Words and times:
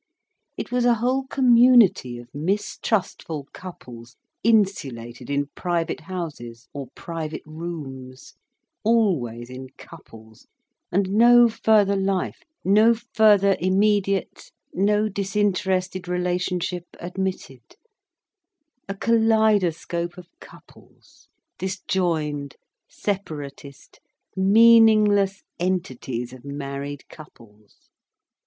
It 0.57 0.71
was 0.71 0.83
a 0.83 0.95
whole 0.95 1.25
community 1.27 2.17
of 2.17 2.33
mistrustful 2.33 3.47
couples 3.53 4.15
insulated 4.43 5.29
in 5.29 5.51
private 5.53 5.99
houses 5.99 6.67
or 6.73 6.87
private 6.95 7.43
rooms, 7.45 8.33
always 8.83 9.47
in 9.51 9.67
couples, 9.77 10.47
and 10.91 11.11
no 11.11 11.47
further 11.49 11.95
life, 11.95 12.41
no 12.65 12.95
further 13.13 13.55
immediate, 13.59 14.51
no 14.73 15.07
disinterested 15.07 16.07
relationship 16.07 16.87
admitted: 16.99 17.75
a 18.89 18.95
kaleidoscope 18.95 20.17
of 20.17 20.25
couples, 20.39 21.27
disjoined, 21.59 22.55
separatist, 22.89 23.99
meaningless 24.35 25.43
entities 25.59 26.33
of 26.33 26.43
married 26.43 27.07
couples. 27.07 27.91